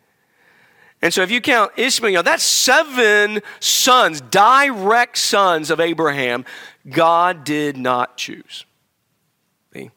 [1.07, 6.45] And so if you count Ishmael, that's seven sons, direct sons of Abraham,
[6.91, 8.65] God did not choose.
[9.73, 9.93] See?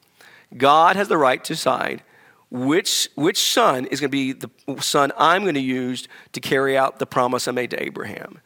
[0.56, 2.04] God has the right to decide
[2.52, 4.52] which, which son is going to be the
[4.84, 8.40] son I'm going to use to carry out the promise I made to Abraham.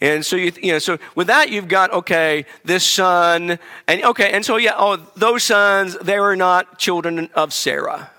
[0.00, 4.30] And so you, you know, so with that you've got okay, this son, and okay,
[4.30, 8.12] and so yeah, oh, those sons they were not children of Sarah.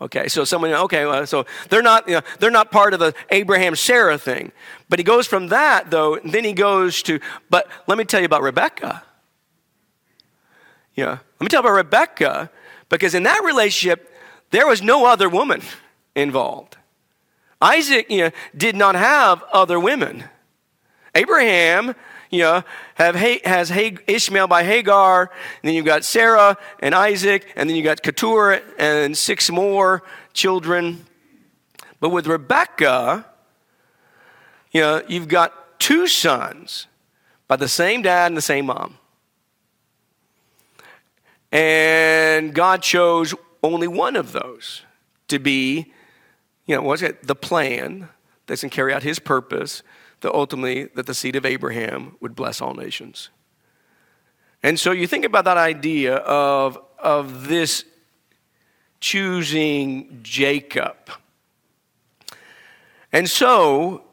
[0.00, 3.14] Okay, so someone, okay, well, so they're not, you know, they're not part of the
[3.30, 4.50] Abraham Sarah thing.
[4.88, 8.20] But he goes from that, though, and then he goes to, but let me tell
[8.20, 9.02] you about Rebecca.
[10.94, 12.50] Yeah, let me tell you about Rebecca,
[12.88, 14.12] because in that relationship,
[14.50, 15.62] there was no other woman
[16.14, 16.76] involved.
[17.60, 20.24] Isaac, you know, did not have other women.
[21.14, 21.94] Abraham
[22.30, 22.62] you know,
[22.94, 27.84] have has Ishmael by Hagar, and then you've got Sarah and Isaac, and then you've
[27.84, 31.06] got Keturah and six more children.
[32.00, 33.26] But with Rebecca,
[34.72, 36.86] you know, you've got two sons
[37.48, 38.98] by the same dad and the same mom.
[41.52, 43.32] And God chose
[43.62, 44.82] only one of those
[45.28, 45.92] to be,
[46.66, 47.26] you know, what's it?
[47.26, 48.08] The plan
[48.46, 49.82] that's going to carry out his purpose
[50.24, 53.28] that ultimately that the seed of Abraham would bless all nations.
[54.62, 57.84] And so you think about that idea of, of this
[59.00, 60.96] choosing Jacob.
[63.12, 64.04] And so,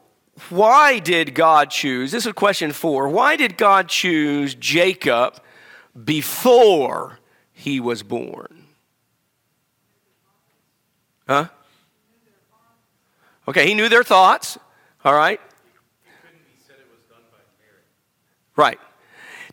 [0.50, 2.12] why did God choose?
[2.12, 3.08] This is question four.
[3.08, 5.40] Why did God choose Jacob
[6.04, 7.20] before
[7.54, 8.66] he was born?
[11.26, 11.48] Huh?
[13.48, 14.58] Okay, he knew their thoughts,
[15.06, 15.40] all right?
[18.62, 18.78] Right.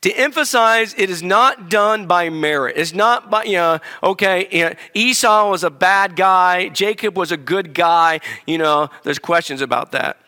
[0.03, 2.77] To emphasize it is not done by merit.
[2.77, 7.33] It's not by, you know, okay, you know, Esau was a bad guy, Jacob was
[7.33, 8.21] a good guy.
[8.47, 10.19] You know, there's questions about that.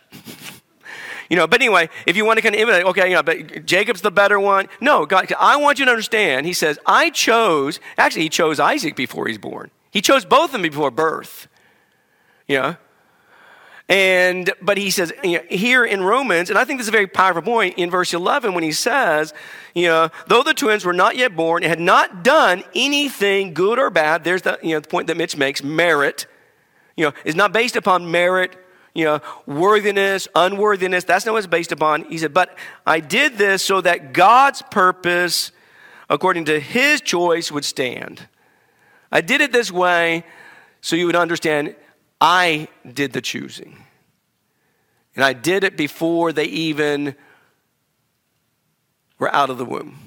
[1.31, 3.67] you know, but anyway, if you want to kind of emulate, okay, you know, but
[3.67, 4.67] Jacob's the better one.
[4.81, 6.47] No, God, I want you to understand.
[6.47, 9.71] He says, I chose, actually, he chose Isaac before he's born.
[9.91, 11.49] He chose both of them before birth.
[12.49, 12.77] You know,
[13.91, 16.93] and, but he says you know, here in Romans, and I think this is a
[16.93, 19.35] very powerful point in verse 11 when he says,
[19.75, 23.81] you know, though the twins were not yet born, and had not done anything good
[23.81, 26.27] or bad, there's the, you know, the point that Mitch makes, merit,
[26.97, 28.57] you know, is not based upon merit,
[28.95, 31.03] you know, worthiness, unworthiness.
[31.03, 32.05] That's not what it's based upon.
[32.05, 32.57] He said, but
[32.87, 35.51] I did this so that God's purpose,
[36.09, 38.29] according to his choice, would stand.
[39.11, 40.25] I did it this way
[40.81, 41.75] so you would understand
[42.21, 43.85] I did the choosing.
[45.17, 47.15] And I did it before they even
[49.19, 49.99] were out of the womb.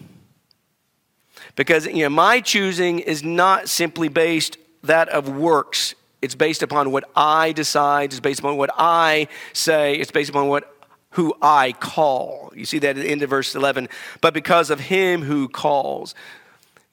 [1.55, 6.91] Because you know, my choosing is not simply based that of works It's based upon
[6.91, 8.11] what I decide.
[8.11, 9.95] It's based upon what I say.
[9.95, 10.73] It's based upon what
[11.11, 12.53] who I call.
[12.55, 13.89] You see that at the end of verse 11.
[14.21, 16.15] But because of him who calls,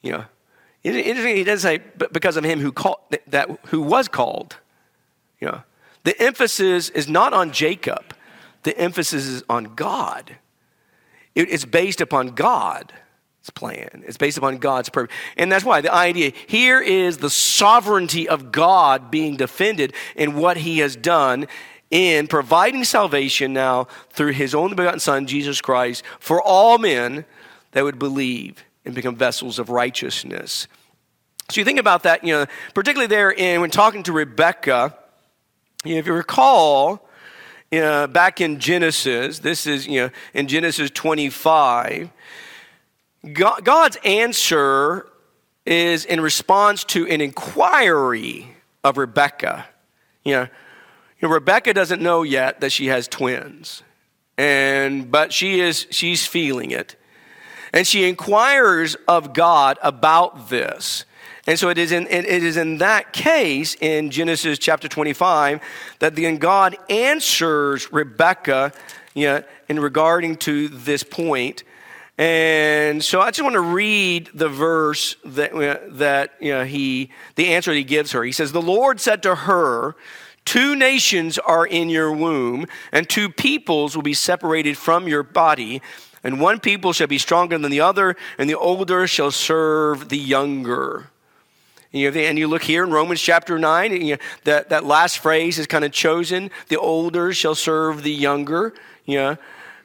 [0.03, 0.25] you know,
[0.83, 1.37] interesting.
[1.37, 2.99] He doesn't say, but because of him who called
[3.29, 4.57] that who was called.
[5.41, 5.63] You know,
[6.05, 8.15] the emphasis is not on Jacob.
[8.63, 10.37] The emphasis is on God.
[11.35, 12.93] it's based upon God
[13.51, 14.05] plan.
[14.07, 15.15] It's based upon God's purpose.
[15.37, 20.57] And that's why the idea here is the sovereignty of God being defended in what
[20.57, 21.47] he has done
[21.91, 27.25] in providing salvation now through his only begotten Son, Jesus Christ, for all men
[27.73, 30.69] that would believe and become vessels of righteousness.
[31.51, 34.97] So you think about that, you know, particularly there in when talking to Rebecca,
[35.85, 37.09] you know, if you recall,
[37.71, 42.11] back in Genesis, this is, you know, in Genesis 25,
[43.33, 45.07] God's answer
[45.65, 49.67] is in response to an inquiry of Rebecca.
[50.25, 50.43] You know,
[51.21, 53.83] you know, Rebecca doesn't know yet that she has twins,
[54.37, 56.97] and but she is she's feeling it,
[57.73, 61.05] and she inquires of God about this.
[61.47, 65.61] And so it is in, it is in that case in Genesis chapter 25
[65.99, 68.73] that then God answers Rebecca
[69.15, 71.65] you know, in regarding to this point.
[72.19, 77.11] and so I just want to read the verse that, uh, that you know, he,
[77.37, 78.23] the answer that he gives her.
[78.23, 79.97] He says, The Lord said to her,
[80.45, 85.81] Two nations are in your womb, and two peoples will be separated from your body,
[86.25, 90.19] and one people shall be stronger than the other, and the older shall serve the
[90.19, 91.11] younger.
[91.93, 95.67] And you look here in Romans chapter 9, you know, that, that last phrase is
[95.67, 98.75] kind of chosen the older shall serve the younger.
[99.07, 99.37] You know,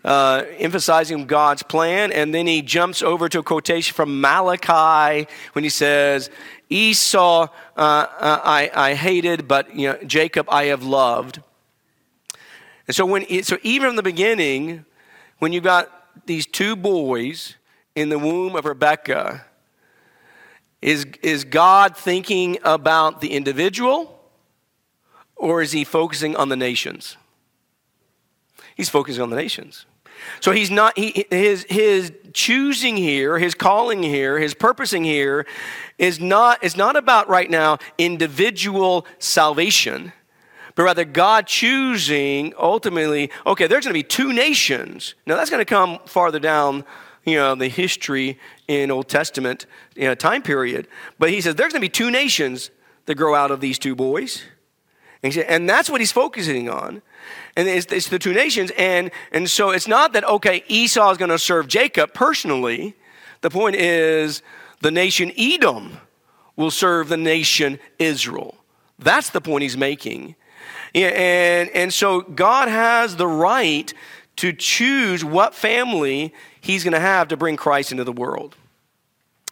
[0.05, 2.11] uh, emphasizing God's plan.
[2.11, 6.29] And then he jumps over to a quotation from Malachi when he says,
[6.69, 11.41] Esau uh, uh, I, I hated, but you know, Jacob I have loved.
[12.87, 14.85] And so, when, so even from the beginning,
[15.39, 15.91] when you got
[16.27, 17.55] these two boys
[17.95, 19.43] in the womb of Rebekah,
[20.81, 24.19] is, is God thinking about the individual
[25.35, 27.17] or is he focusing on the nations?
[28.75, 29.85] He's focusing on the nations.
[30.39, 35.45] So he's not, he, his, his choosing here, his calling here, his purposing here
[35.97, 40.13] is not, is not about right now individual salvation,
[40.75, 45.15] but rather God choosing ultimately, okay, there's going to be two nations.
[45.25, 46.85] Now that's going to come farther down,
[47.25, 49.65] you know, the history in Old Testament
[49.95, 50.87] you know, time period.
[51.19, 52.71] But he says there's going to be two nations
[53.05, 54.43] that grow out of these two boys.
[55.23, 57.01] And and that's what he's focusing on
[57.55, 58.71] and it's, it's the two nations.
[58.77, 62.95] And, and so it's not that, okay, Esau is going to serve Jacob personally.
[63.41, 64.41] The point is
[64.81, 65.97] the nation Edom
[66.55, 68.55] will serve the nation Israel.
[68.99, 70.35] That's the point he's making.
[70.93, 73.93] And, and so God has the right
[74.37, 78.55] to choose what family he's going to have to bring Christ into the world.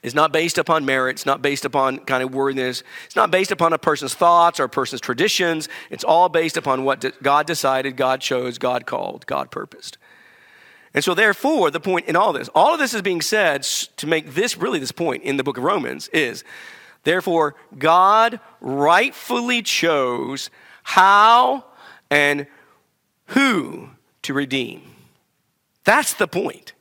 [0.03, 1.11] It's not based upon merit.
[1.11, 2.84] It's not based upon kind of worthiness.
[3.05, 5.69] It's not based upon a person's thoughts or a person's traditions.
[5.89, 9.97] It's all based upon what God decided, God chose, God called, God purposed.
[10.93, 14.05] And so, therefore, the point in all this, all of this is being said to
[14.05, 16.43] make this really this point in the book of Romans is
[17.03, 20.49] therefore, God rightfully chose
[20.84, 21.65] how
[22.11, 22.45] and
[23.27, 23.89] who
[24.24, 24.82] to redeem.
[25.84, 26.74] That's the point.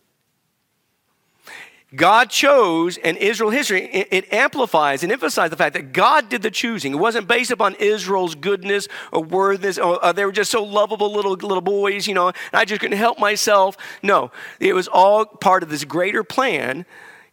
[1.95, 6.51] God chose, and Israel history, it, amplifies and emphasizes the fact that God did the
[6.51, 6.93] choosing.
[6.93, 11.13] It wasn't based upon Israel's goodness or worthiness, or uh, they were just so lovable
[11.13, 13.77] little, little boys, you know, I just couldn't help myself.
[14.03, 16.87] No, it was all part of this greater plan,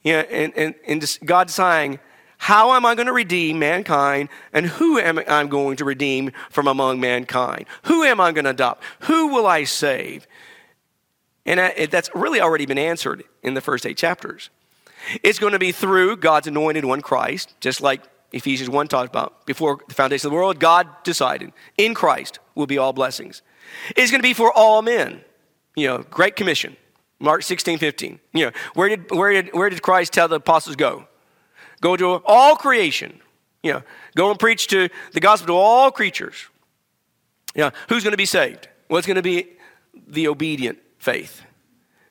[0.03, 1.99] you know, and, and, and God deciding,
[2.39, 6.67] how am I going to redeem mankind, and who am I going to redeem from
[6.67, 7.65] among mankind?
[7.83, 8.81] Who am I going to adopt?
[9.01, 10.25] Who will I save?
[11.45, 11.59] And
[11.91, 14.49] that's really already been answered in the first eight chapters.
[15.21, 19.45] It's going to be through God's anointed one, Christ, just like Ephesians 1 talks about.
[19.45, 23.41] Before the foundation of the world, God decided in Christ will be all blessings.
[23.97, 25.21] It's going to be for all men.
[25.75, 26.77] You know, Great Commission,
[27.19, 28.19] Mark 16, 15.
[28.33, 31.05] You know, where did, where did, where did Christ tell the apostles go?
[31.81, 33.19] Go to all creation.
[33.63, 33.83] You know,
[34.15, 36.47] go and preach to the gospel to all creatures.
[37.55, 38.67] You know, who's going to be saved?
[38.89, 39.47] It's going to be
[40.07, 41.41] the obedient faith.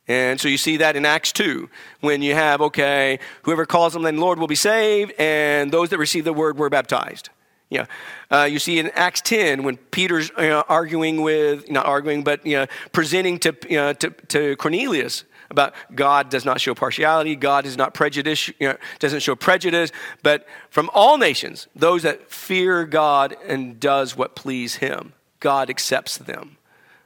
[0.07, 1.69] And so you see that in Acts 2,
[2.01, 5.99] when you have, okay, whoever calls on the Lord will be saved, and those that
[5.99, 7.29] receive the word were baptized.
[7.69, 7.85] Yeah.
[8.31, 12.45] Uh, you see in Acts 10, when Peter's you know, arguing with, not arguing, but
[12.47, 17.35] you know, presenting to, you know, to, to Cornelius about God does not show partiality,
[17.37, 19.91] God is not prejudice, you know, doesn't show prejudice,
[20.23, 26.19] but from all nations, those that fear God and does what please him, God accepts
[26.19, 26.57] them.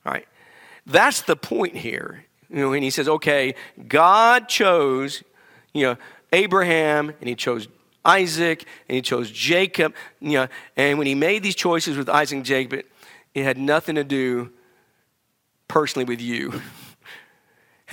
[0.04, 0.26] All right.
[0.86, 2.24] That's the point here.
[2.50, 3.54] You know, and he says, okay,
[3.88, 5.22] God chose,
[5.72, 5.96] you know,
[6.32, 7.68] Abraham and he chose
[8.04, 9.94] Isaac and he chose Jacob.
[10.20, 12.84] You know, and when he made these choices with Isaac and Jacob,
[13.34, 14.50] it had nothing to do
[15.68, 16.60] personally with you.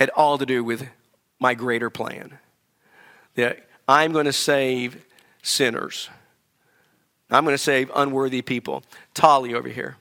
[0.00, 0.88] had all to do with
[1.38, 2.38] my greater plan.
[3.34, 5.04] That I'm going to save
[5.42, 6.08] sinners.
[7.30, 8.82] I'm going to save unworthy people.
[9.14, 9.96] Tolly over here.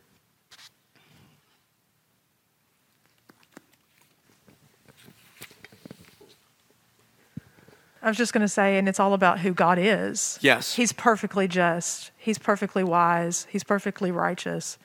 [8.01, 10.39] I was just going to say, and it's all about who God is.
[10.41, 10.75] Yes.
[10.75, 12.11] He's perfectly just.
[12.17, 13.45] He's perfectly wise.
[13.49, 14.77] He's perfectly righteous.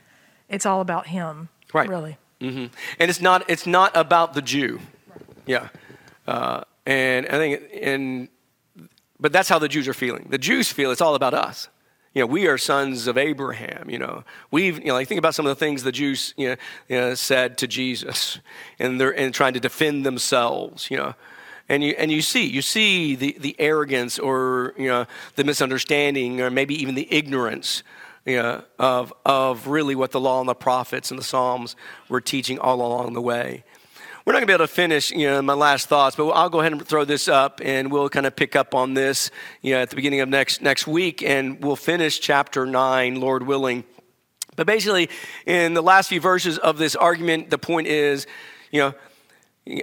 [0.48, 1.48] It's all about Him.
[1.72, 1.88] Right.
[1.88, 2.18] Really.
[2.40, 2.74] Mm-hmm.
[2.98, 3.48] And it's not.
[3.48, 4.80] It's not about the Jew.
[5.46, 5.68] Yeah.
[6.26, 8.28] Uh, and I think, and
[9.20, 10.26] but that's how the Jews are feeling.
[10.30, 11.68] The Jews feel it's all about us.
[12.14, 13.90] You know, we are sons of Abraham.
[13.90, 16.50] You know, we've you know, like think about some of the things the Jews you
[16.50, 16.56] know,
[16.88, 18.38] you know said to Jesus,
[18.78, 20.90] and they're and trying to defend themselves.
[20.90, 21.14] You know,
[21.68, 26.40] and you and you see you see the, the arrogance or you know the misunderstanding
[26.40, 27.82] or maybe even the ignorance
[28.24, 31.76] you know, of of really what the law and the prophets and the psalms
[32.08, 33.64] were teaching all along the way
[34.24, 36.48] we're not going to be able to finish you know my last thoughts but i'll
[36.48, 39.30] go ahead and throw this up and we'll kind of pick up on this
[39.62, 43.44] you know at the beginning of next next week and we'll finish chapter 9 lord
[43.44, 43.84] willing
[44.56, 45.10] but basically
[45.46, 48.26] in the last few verses of this argument the point is
[48.70, 48.94] you know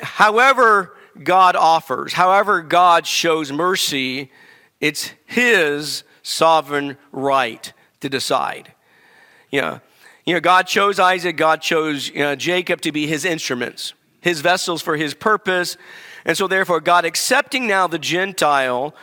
[0.01, 4.31] however God offers, however God shows mercy,
[4.79, 8.73] it's His sovereign right to decide.
[9.49, 9.81] You know,
[10.25, 14.41] you know God chose Isaac, God chose you know, Jacob to be His instruments, His
[14.41, 15.75] vessels for His purpose.
[16.23, 18.95] And so, therefore, God accepting now the Gentile,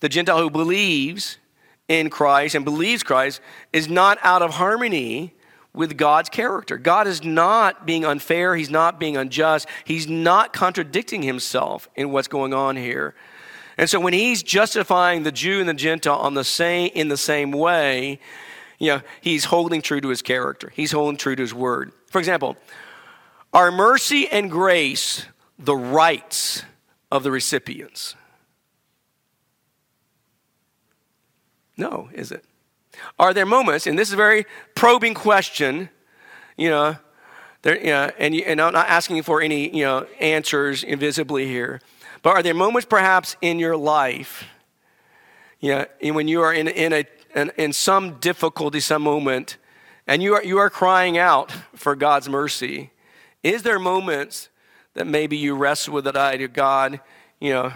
[0.00, 1.38] the Gentile who believes
[1.88, 3.40] in Christ and believes Christ,
[3.72, 5.34] is not out of harmony
[5.72, 6.78] with God's character.
[6.78, 12.28] God is not being unfair, He's not being unjust, He's not contradicting Himself in what's
[12.28, 13.14] going on here.
[13.76, 17.16] And so when He's justifying the Jew and the Gentile on the same, in the
[17.16, 18.20] same way,
[18.78, 21.92] you know, He's holding true to His character, He's holding true to His word.
[22.06, 22.56] For example,
[23.54, 25.26] are mercy and grace
[25.58, 26.64] the rights
[27.10, 28.16] of the recipients?
[31.76, 32.44] No, is it?
[33.18, 34.44] Are there moments, and this is a very
[34.74, 35.88] probing question,
[36.56, 36.96] you know,
[37.62, 41.80] there, you know and, and I'm not asking for any you know, answers invisibly here,
[42.22, 44.44] but are there moments perhaps in your life,
[45.60, 49.56] you know, when you are in, in, a, in, in some difficulty, some moment,
[50.06, 52.90] and you are, you are crying out for God's mercy?
[53.44, 54.48] Is there moments
[54.94, 57.00] that maybe you wrestle with that idea, God,
[57.38, 57.72] you know,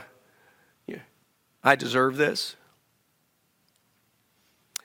[1.62, 2.56] I deserve this?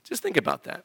[0.04, 0.84] Just think about that.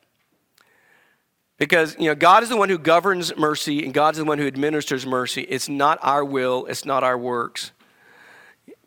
[1.57, 4.39] Because you know, God is the one who governs mercy and God is the one
[4.39, 5.43] who administers mercy.
[5.43, 7.73] It's not our will, it's not our works.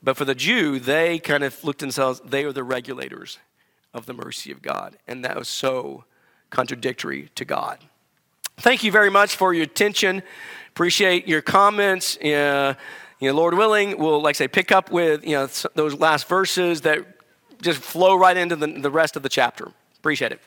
[0.02, 3.40] But for the Jew, they kind of looked themselves, they are the regulators
[3.94, 4.98] of the mercy of God.
[5.08, 6.06] And that was so
[6.50, 7.80] contradictory to God.
[8.58, 10.24] Thank you very much for your attention.
[10.74, 12.18] Appreciate your comments.
[12.18, 12.76] Uh,
[13.20, 16.82] you know, Lord willing, we'll, like say, pick up with you know, those last verses
[16.82, 17.06] that
[17.62, 19.72] just flow right into the, the rest of the chapter.
[19.98, 20.42] Appreciate it.